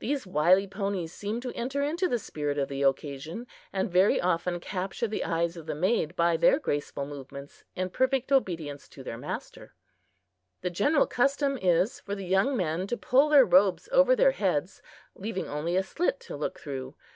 These 0.00 0.26
wily 0.26 0.66
ponies 0.66 1.14
seem 1.14 1.40
to 1.40 1.52
enter 1.54 1.80
into 1.82 2.06
the 2.06 2.18
spirit 2.18 2.58
of 2.58 2.68
the 2.68 2.82
occasion, 2.82 3.46
and 3.72 3.90
very 3.90 4.20
often 4.20 4.60
capture 4.60 5.08
the 5.08 5.24
eyes 5.24 5.56
of 5.56 5.64
the 5.64 5.74
maid 5.74 6.14
by 6.14 6.36
their 6.36 6.58
graceful 6.58 7.06
movements, 7.06 7.64
in 7.74 7.88
perfect 7.88 8.30
obedience 8.30 8.86
to 8.90 9.02
their 9.02 9.16
master. 9.16 9.72
The 10.60 10.68
general 10.68 11.06
custom 11.06 11.56
is 11.56 12.00
for 12.00 12.14
the 12.14 12.26
young 12.26 12.54
men 12.54 12.86
to 12.88 12.98
pull 12.98 13.30
their 13.30 13.46
robes 13.46 13.88
over 13.92 14.14
their 14.14 14.32
heads, 14.32 14.82
leaving 15.14 15.48
only 15.48 15.74
a 15.76 15.82
slit 15.82 16.20
to 16.20 16.36
look 16.36 16.58
through. 16.60 16.94